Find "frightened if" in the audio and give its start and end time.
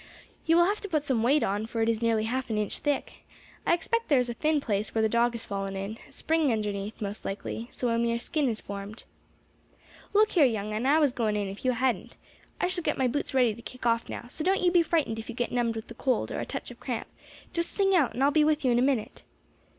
14.81-15.29